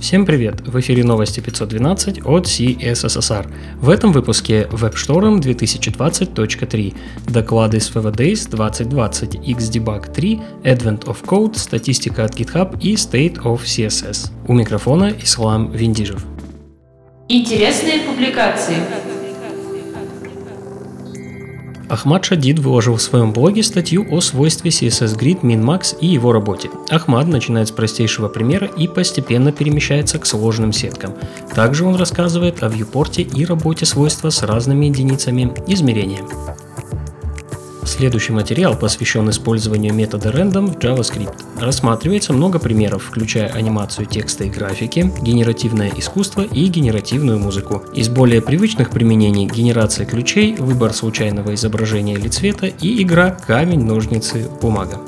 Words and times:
Всем 0.00 0.24
привет! 0.24 0.60
В 0.60 0.78
эфире 0.78 1.02
новости 1.02 1.40
512 1.40 2.24
от 2.24 2.46
CSSR. 2.46 3.52
В 3.80 3.90
этом 3.90 4.12
выпуске 4.12 4.68
WebStorm 4.70 5.40
2020.3, 5.40 6.94
доклады 7.26 7.80
с 7.80 7.90
VVDays 7.90 8.48
2020, 8.48 9.34
XDebug 9.34 10.12
3, 10.12 10.40
Advent 10.62 11.04
of 11.06 11.24
Code, 11.24 11.58
статистика 11.58 12.24
от 12.24 12.38
GitHub 12.38 12.78
и 12.80 12.94
State 12.94 13.42
of 13.42 13.62
CSS. 13.64 14.30
У 14.46 14.54
микрофона 14.54 15.12
Ислам 15.20 15.72
Виндижев. 15.72 16.24
Интересные 17.28 17.98
публикации. 18.00 18.76
Ахмад 21.88 22.24
Шадид 22.24 22.58
выложил 22.58 22.96
в 22.96 23.02
своем 23.02 23.32
блоге 23.32 23.62
статью 23.62 24.06
о 24.10 24.20
свойстве 24.20 24.70
CSS 24.70 25.18
Grid 25.18 25.40
MinMax 25.40 25.98
и 26.00 26.06
его 26.06 26.32
работе. 26.32 26.70
Ахмад 26.90 27.28
начинает 27.28 27.68
с 27.68 27.72
простейшего 27.72 28.28
примера 28.28 28.66
и 28.66 28.86
постепенно 28.86 29.52
перемещается 29.52 30.18
к 30.18 30.26
сложным 30.26 30.72
сеткам. 30.72 31.14
Также 31.54 31.84
он 31.84 31.96
рассказывает 31.96 32.62
о 32.62 32.68
вьюпорте 32.68 33.22
и 33.22 33.44
работе 33.44 33.86
свойства 33.86 34.28
с 34.30 34.42
разными 34.42 34.86
единицами 34.86 35.52
измерения. 35.66 36.20
Следующий 37.88 38.32
материал 38.32 38.76
посвящен 38.78 39.30
использованию 39.30 39.94
метода 39.94 40.28
random 40.28 40.66
в 40.66 40.76
JavaScript. 40.76 41.34
Рассматривается 41.58 42.34
много 42.34 42.58
примеров, 42.58 43.04
включая 43.04 43.48
анимацию 43.48 44.04
текста 44.04 44.44
и 44.44 44.50
графики, 44.50 45.10
генеративное 45.22 45.90
искусство 45.96 46.42
и 46.42 46.66
генеративную 46.66 47.38
музыку. 47.38 47.82
Из 47.94 48.10
более 48.10 48.42
привычных 48.42 48.90
применений 48.90 49.46
генерация 49.46 50.04
ключей, 50.04 50.54
выбор 50.56 50.92
случайного 50.92 51.54
изображения 51.54 52.12
или 52.12 52.28
цвета 52.28 52.66
и 52.66 53.02
игра 53.02 53.30
камень, 53.30 53.84
ножницы, 53.84 54.50
бумага. 54.60 55.00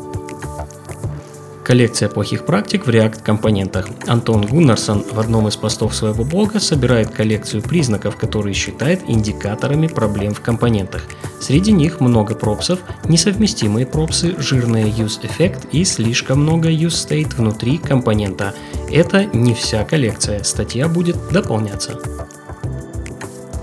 Коллекция 1.70 2.08
плохих 2.08 2.46
практик 2.46 2.84
в 2.84 2.90
React-компонентах. 2.90 3.88
Антон 4.08 4.44
Гуннарсон 4.44 5.04
в 5.08 5.20
одном 5.20 5.46
из 5.46 5.54
постов 5.54 5.94
своего 5.94 6.24
блога 6.24 6.58
собирает 6.58 7.10
коллекцию 7.10 7.62
признаков, 7.62 8.16
которые 8.16 8.54
считает 8.54 9.02
индикаторами 9.06 9.86
проблем 9.86 10.34
в 10.34 10.40
компонентах. 10.40 11.04
Среди 11.40 11.70
них 11.70 12.00
много 12.00 12.34
пропсов, 12.34 12.80
несовместимые 13.04 13.86
пропсы, 13.86 14.34
жирные 14.36 14.86
use 14.86 15.20
effect 15.22 15.68
и 15.70 15.84
слишком 15.84 16.42
много 16.42 16.72
use 16.72 17.08
state 17.08 17.36
внутри 17.36 17.78
компонента. 17.78 18.52
Это 18.90 19.26
не 19.26 19.54
вся 19.54 19.84
коллекция, 19.84 20.42
статья 20.42 20.88
будет 20.88 21.16
дополняться. 21.30 22.00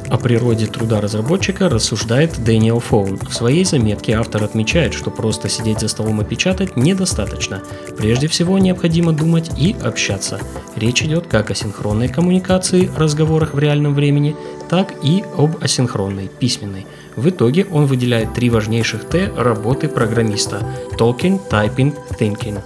О 0.09 0.17
природе 0.17 0.67
труда 0.67 1.01
разработчика 1.01 1.67
рассуждает 1.67 2.41
Дэниел 2.41 2.79
Фоун. 2.79 3.17
В 3.17 3.33
своей 3.33 3.65
заметке 3.65 4.13
автор 4.13 4.43
отмечает, 4.43 4.93
что 4.93 5.11
просто 5.11 5.49
сидеть 5.49 5.81
за 5.81 5.89
столом 5.89 6.21
и 6.21 6.25
печатать 6.25 6.77
недостаточно. 6.77 7.61
Прежде 7.97 8.27
всего 8.27 8.57
необходимо 8.57 9.11
думать 9.11 9.51
и 9.57 9.75
общаться. 9.83 10.39
Речь 10.77 11.03
идет 11.03 11.27
как 11.27 11.51
о 11.51 11.55
синхронной 11.55 12.07
коммуникации, 12.07 12.89
разговорах 12.95 13.53
в 13.53 13.59
реальном 13.59 13.95
времени, 13.95 14.35
так 14.69 14.93
и 15.03 15.23
об 15.37 15.61
асинхронной, 15.61 16.29
письменной. 16.39 16.85
В 17.17 17.29
итоге 17.29 17.65
он 17.65 17.85
выделяет 17.85 18.33
три 18.33 18.49
важнейших 18.49 19.05
Т 19.05 19.31
работы 19.35 19.89
программиста– 19.89 20.65
talking, 20.97 21.41
typing, 21.49 21.95
thinking. 22.19 22.61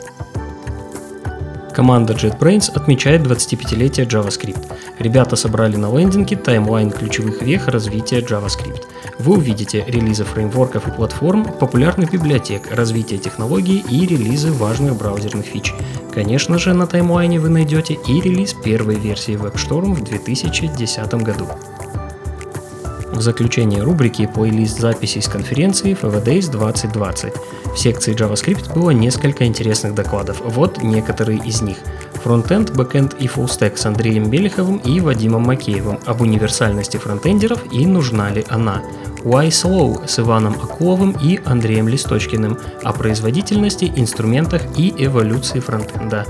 Команда 1.74 2.14
JetBrains 2.14 2.72
отмечает 2.74 3.22
25-летие 3.22 4.06
JavaScript. 4.06 4.72
Ребята 5.00 5.36
собрали 5.36 5.78
на 5.78 5.96
лендинге 5.98 6.36
таймлайн 6.36 6.92
ключевых 6.92 7.42
вех 7.42 7.68
развития 7.68 8.20
JavaScript. 8.20 8.84
Вы 9.20 9.38
увидите 9.38 9.86
релизы 9.88 10.26
фреймворков 10.26 10.88
и 10.88 10.92
платформ, 10.92 11.46
популярных 11.46 12.12
библиотек, 12.12 12.70
развитие 12.72 13.20
технологий 13.20 13.84
и 13.90 14.06
релизы 14.06 14.52
важных 14.52 14.98
браузерных 14.98 15.46
фич. 15.46 15.74
Конечно 16.14 16.60
же, 16.60 16.74
на 16.74 16.88
таймлайне 16.88 17.40
вы 17.40 17.50
найдете 17.50 17.94
и 17.94 18.22
релиз 18.22 18.54
первой 18.54 18.96
версии 18.96 19.36
WebStorm 19.36 19.94
в 19.94 20.04
2010 20.04 21.14
году. 21.16 21.48
Заключение 23.22 23.84
рубрики 23.84 24.26
плейлист 24.26 24.80
записей 24.80 25.22
с 25.22 25.28
конференции 25.28 25.96
fwdays 25.96 26.50
2020. 26.50 27.34
В 27.66 27.78
секции 27.78 28.16
JavaScript 28.16 28.74
было 28.74 28.90
несколько 28.90 29.46
интересных 29.46 29.94
докладов. 29.94 30.42
Вот 30.44 30.82
некоторые 30.82 31.38
из 31.38 31.62
них. 31.62 31.78
Фронтенд, 32.24 32.72
бэкенд 32.72 33.14
и 33.20 33.28
фуллстек 33.28 33.78
с 33.78 33.86
Андреем 33.86 34.32
Белиховым 34.32 34.78
и 34.78 35.00
Вадимом 35.00 35.44
Макеевым 35.44 36.00
об 36.08 36.22
универсальности 36.22 36.98
фронтендеров 36.98 37.62
и 37.72 37.86
нужна 37.86 38.32
ли 38.32 38.44
она. 38.50 38.82
Why 39.24 39.50
Slow 39.50 40.08
с 40.08 40.18
Иваном 40.18 40.54
Акуловым 40.54 41.16
и 41.22 41.40
Андреем 41.46 41.88
Листочкиным 41.88 42.58
о 42.82 42.92
производительности, 42.92 43.92
инструментах 43.96 44.64
и 44.78 44.92
эволюции 44.98 45.60
фронтенда. 45.60 46.26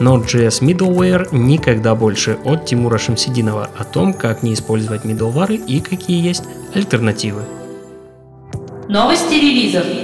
Node.js 0.00 0.60
Middleware 0.60 1.28
никогда 1.32 1.94
больше 1.94 2.38
от 2.44 2.66
Тимура 2.66 2.98
Шамсидинова 2.98 3.70
о 3.76 3.84
том, 3.84 4.12
как 4.12 4.42
не 4.42 4.54
использовать 4.54 5.04
middleware 5.04 5.54
и 5.54 5.80
какие 5.80 6.24
есть 6.24 6.44
альтернативы. 6.74 7.42
Новости 8.88 9.34
релизов. 9.34 10.03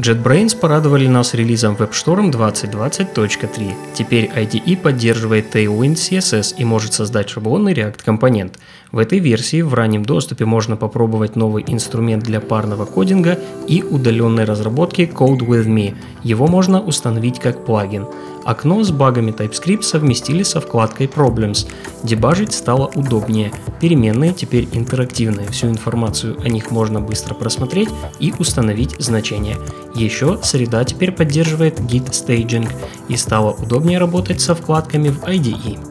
JetBrains 0.00 0.56
порадовали 0.58 1.06
нас 1.08 1.34
релизом 1.34 1.74
WebStorm 1.74 2.32
2020.3. 2.32 3.74
Теперь 3.92 4.30
IDE 4.34 4.78
поддерживает 4.78 5.54
Tailwind 5.54 5.96
CSS 5.96 6.54
и 6.56 6.64
может 6.64 6.94
создать 6.94 7.28
шаблонный 7.28 7.74
React 7.74 8.02
компонент. 8.02 8.58
В 8.92 8.98
этой 8.98 9.18
версии 9.18 9.60
в 9.60 9.74
раннем 9.74 10.02
доступе 10.06 10.46
можно 10.46 10.78
попробовать 10.78 11.36
новый 11.36 11.64
инструмент 11.66 12.24
для 12.24 12.40
парного 12.40 12.86
кодинга 12.86 13.38
и 13.68 13.82
удаленной 13.82 14.44
разработки 14.44 15.02
Code 15.02 15.40
With 15.40 15.66
Me. 15.66 15.94
Его 16.22 16.46
можно 16.46 16.80
установить 16.80 17.38
как 17.38 17.66
плагин. 17.66 18.06
Окно 18.44 18.82
с 18.82 18.90
багами 18.90 19.32
TypeScript 19.32 19.82
совместили 19.82 20.42
со 20.42 20.60
вкладкой 20.60 21.06
Problems. 21.06 21.68
Дебажить 22.02 22.52
стало 22.52 22.90
удобнее. 22.94 23.52
Переменные 23.80 24.32
теперь 24.32 24.68
интерактивные. 24.72 25.48
Всю 25.48 25.68
информацию 25.68 26.40
о 26.42 26.48
них 26.48 26.70
можно 26.70 27.00
быстро 27.00 27.34
просмотреть 27.34 27.90
и 28.18 28.32
установить 28.38 28.96
значения. 28.98 29.56
Еще 29.94 30.38
среда 30.42 30.84
теперь 30.84 31.12
поддерживает 31.12 31.80
Git 31.80 32.10
Staging 32.10 32.70
и 33.08 33.16
стало 33.16 33.52
удобнее 33.52 33.98
работать 33.98 34.40
со 34.40 34.54
вкладками 34.54 35.08
в 35.10 35.24
IDE. 35.24 35.89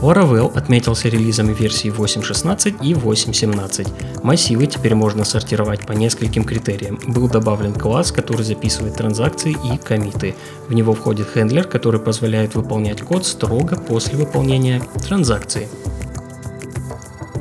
Laravel 0.00 0.56
отметился 0.56 1.08
релизами 1.08 1.52
версии 1.52 1.90
8.16 1.90 2.84
и 2.84 2.92
8.17. 2.92 4.22
Массивы 4.22 4.66
теперь 4.66 4.94
можно 4.94 5.24
сортировать 5.24 5.80
по 5.80 5.92
нескольким 5.92 6.44
критериям. 6.44 7.00
Был 7.06 7.28
добавлен 7.28 7.74
класс, 7.74 8.12
который 8.12 8.44
записывает 8.44 8.94
транзакции 8.94 9.56
и 9.72 9.76
комиты. 9.76 10.36
В 10.68 10.74
него 10.74 10.94
входит 10.94 11.28
хендлер, 11.34 11.64
который 11.64 12.00
позволяет 12.00 12.54
выполнять 12.54 13.02
код 13.02 13.26
строго 13.26 13.76
после 13.76 14.16
выполнения 14.16 14.82
транзакции. 15.06 15.68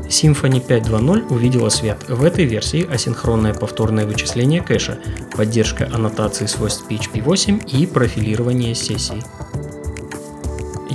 Symfony 0.09 0.66
5.2.0 0.66 1.31
увидела 1.31 1.69
свет. 1.69 1.97
В 2.07 2.23
этой 2.23 2.46
версии 2.46 2.88
асинхронное 2.90 3.53
повторное 3.53 4.06
вычисление 4.07 4.62
кэша, 4.62 4.97
поддержка 5.35 5.90
аннотации 5.94 6.46
свойств 6.46 6.85
PHP 6.90 7.22
8 7.22 7.62
и 7.72 7.85
профилирование 7.85 8.73
сессий. 8.73 9.22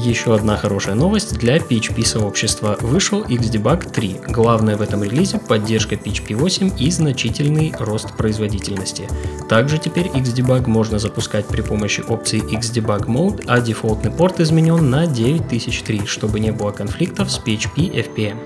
Еще 0.04 0.34
одна 0.34 0.56
хорошая 0.56 0.96
новость 0.96 1.38
для 1.38 1.58
PHP 1.58 2.04
сообщества. 2.04 2.76
Вышел 2.80 3.22
Xdebug 3.22 3.88
3. 3.88 4.22
Главное 4.30 4.76
в 4.76 4.82
этом 4.82 5.04
релизе– 5.04 5.38
поддержка 5.48 5.94
PHP 5.94 6.34
8 6.34 6.72
и 6.76 6.90
значительный 6.90 7.72
рост 7.78 8.16
производительности. 8.16 9.08
Также 9.48 9.78
теперь 9.78 10.08
Xdebug 10.08 10.68
можно 10.68 10.98
запускать 10.98 11.46
при 11.46 11.60
помощи 11.60 12.00
опции 12.00 12.42
Xdebug 12.42 13.06
Mode, 13.06 13.44
а 13.46 13.60
дефолтный 13.60 14.10
порт 14.10 14.40
изменен 14.40 14.90
на 14.90 15.06
9003, 15.06 16.04
чтобы 16.06 16.40
не 16.40 16.50
было 16.50 16.72
конфликтов 16.72 17.30
с 17.30 17.38
PHP 17.38 17.92
FPM. 17.92 18.38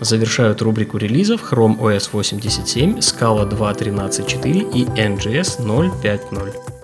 Завершают 0.00 0.62
рубрику 0.62 0.98
релизов 0.98 1.52
Chrome 1.52 1.80
OS 1.80 2.10
87, 2.12 2.98
Scala 2.98 3.50
2.13.4 3.50 4.72
и 4.72 4.84
NGS 4.84 5.60
0.5.0. 5.60 6.79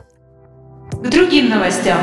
К 1.03 1.09
другим 1.11 1.51
новостям. 1.51 1.99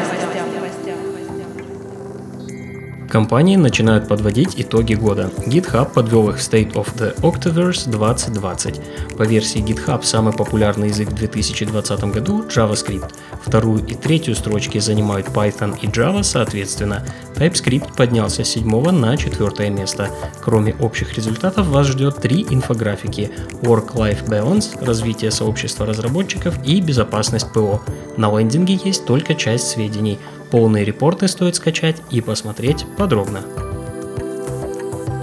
Компании 3.09 3.57
начинают 3.57 4.07
подводить 4.07 4.53
итоги 4.57 4.95
года. 4.95 5.29
GitHub 5.45 5.93
подвел 5.93 6.29
их 6.29 6.37
State 6.37 6.73
of 6.73 6.87
the 6.97 7.15
Octaverse 7.21 7.89
2020. 7.91 8.81
По 9.17 9.23
версии 9.23 9.61
GitHub 9.61 10.03
самый 10.03 10.33
популярный 10.33 10.87
язык 10.87 11.09
в 11.09 11.13
2020 11.13 12.03
году– 12.05 12.43
JavaScript. 12.47 13.13
Вторую 13.45 13.85
и 13.85 13.95
третью 13.95 14.35
строчки 14.35 14.79
занимают 14.79 15.27
Python 15.27 15.77
и 15.81 15.87
Java 15.87 16.23
соответственно. 16.23 17.05
TypeScript 17.35 17.95
поднялся 17.95 18.43
с 18.43 18.49
7 18.49 18.91
на 18.91 19.17
4 19.17 19.69
место. 19.69 20.09
Кроме 20.41 20.73
общих 20.75 21.13
результатов 21.13 21.67
вас 21.67 21.87
ждет 21.87 22.17
три 22.17 22.45
инфографики– 22.49 23.31
Work-Life 23.61 24.27
Balance, 24.27 24.83
развитие 24.83 25.31
сообщества 25.31 25.85
разработчиков 25.85 26.55
и 26.65 26.79
безопасность 26.79 27.51
ПО. 27.53 27.81
На 28.17 28.37
лендинге 28.37 28.79
есть 28.83 29.05
только 29.05 29.35
часть 29.35 29.67
сведений– 29.69 30.19
Полные 30.53 30.85
репорты 30.85 31.27
стоит 31.27 31.55
скачать 31.55 32.03
и 32.11 32.21
посмотреть 32.21 32.85
подробно. 32.95 33.41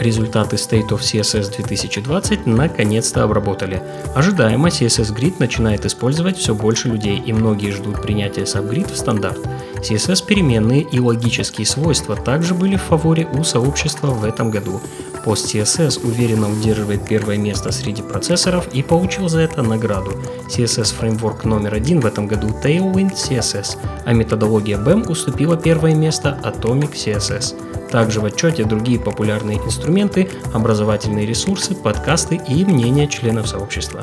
Результаты 0.01 0.57
State 0.57 0.89
of 0.89 1.01
CSS 1.01 1.55
2020 1.57 2.47
наконец-то 2.47 3.23
обработали. 3.23 3.83
Ожидаемо 4.15 4.69
CSS 4.69 5.15
Grid 5.15 5.35
начинает 5.39 5.85
использовать 5.85 6.39
все 6.39 6.55
больше 6.55 6.89
людей, 6.89 7.19
и 7.19 7.35
многие 7.35 7.71
ждут 7.71 8.01
принятия 8.01 8.43
SubGrid 8.43 8.91
в 8.91 8.97
стандарт. 8.97 9.39
CSS 9.77 10.25
переменные 10.25 10.81
и 10.81 10.99
логические 10.99 11.67
свойства 11.67 12.17
также 12.17 12.55
были 12.55 12.77
в 12.77 12.83
фаворе 12.83 13.29
у 13.35 13.45
сообщества 13.45 14.07
в 14.07 14.25
этом 14.25 14.51
году. 14.51 14.81
Post 15.25 15.55
CSS 15.55 16.07
уверенно 16.07 16.51
удерживает 16.51 17.07
первое 17.07 17.37
место 17.37 17.73
среди 17.73 18.03
процессоров 18.03 18.69
и 18.73 18.83
получил 18.83 19.29
за 19.29 19.41
это 19.41 19.63
награду. 19.63 20.13
CSS 20.49 20.95
фреймворк 20.95 21.45
номер 21.45 21.75
один 21.75 22.01
в 22.01 22.07
этом 22.07 22.27
году 22.27 22.49
Tailwind 22.49 23.15
CSS, 23.15 23.77
а 24.05 24.13
методология 24.13 24.79
BEM 24.79 25.11
уступила 25.11 25.57
первое 25.57 25.95
место 25.95 26.39
Atomic 26.43 26.93
CSS. 26.93 27.89
Также 27.91 28.21
в 28.21 28.25
отчете 28.25 28.65
другие 28.65 29.01
популярные 29.01 29.59
инструменты, 29.59 30.31
образовательные 30.53 31.27
ресурсы, 31.27 31.75
подкасты 31.75 32.41
и 32.49 32.65
мнения 32.65 33.09
членов 33.09 33.49
сообщества. 33.49 34.03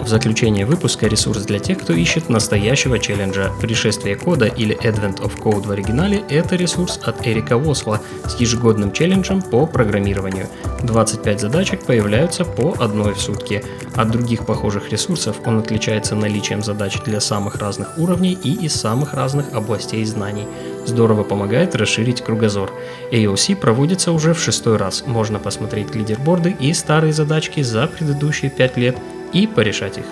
В 0.00 0.08
заключение 0.08 0.64
выпуска 0.64 1.06
ресурс 1.06 1.42
для 1.44 1.58
тех, 1.58 1.78
кто 1.78 1.92
ищет 1.92 2.30
настоящего 2.30 2.98
челленджа. 2.98 3.52
Пришествие 3.60 4.16
кода 4.16 4.46
или 4.46 4.74
Advent 4.82 5.20
of 5.20 5.38
Code 5.38 5.66
в 5.66 5.70
оригинале– 5.70 6.24
это 6.30 6.56
ресурс 6.56 6.98
от 7.04 7.26
Эрика 7.26 7.58
Восла 7.58 8.00
с 8.26 8.40
ежегодным 8.40 8.92
челленджем 8.92 9.42
по 9.42 9.66
программированию. 9.66 10.48
25 10.82 11.40
задачек 11.40 11.84
появляются 11.84 12.46
по 12.46 12.74
одной 12.78 13.12
в 13.12 13.20
сутки. 13.20 13.62
От 13.94 14.10
других 14.10 14.46
похожих 14.46 14.90
ресурсов 14.90 15.36
он 15.44 15.58
отличается 15.58 16.14
наличием 16.14 16.62
задач 16.62 16.98
для 17.02 17.20
самых 17.20 17.56
разных 17.56 17.98
уровней 17.98 18.38
и 18.42 18.52
из 18.64 18.74
самых 18.74 19.12
разных 19.12 19.52
областей 19.52 20.04
знаний. 20.06 20.46
Здорово 20.86 21.24
помогает 21.24 21.76
расширить 21.76 22.22
кругозор. 22.22 22.72
AOC 23.12 23.56
проводится 23.56 24.12
уже 24.12 24.32
в 24.32 24.40
шестой 24.40 24.78
раз. 24.78 25.04
Можно 25.06 25.38
посмотреть 25.38 25.94
лидерборды 25.94 26.56
и 26.58 26.72
старые 26.72 27.12
задачки 27.12 27.60
за 27.60 27.86
предыдущие 27.86 28.50
5 28.50 28.76
лет 28.78 28.96
и 29.32 29.46
порешать 29.46 29.98
их. 29.98 30.04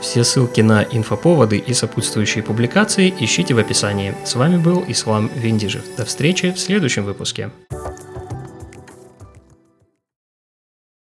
Все 0.00 0.24
ссылки 0.24 0.60
на 0.60 0.82
инфоповоды 0.82 1.58
и 1.58 1.72
сопутствующие 1.72 2.44
публикации 2.44 3.12
ищите 3.18 3.54
в 3.54 3.58
описании. 3.58 4.14
С 4.24 4.34
вами 4.34 4.56
был 4.56 4.84
Ислам 4.86 5.30
Виндижев. 5.34 5.82
До 5.96 6.04
встречи 6.04 6.52
в 6.52 6.58
следующем 6.58 7.04
выпуске. 7.04 7.50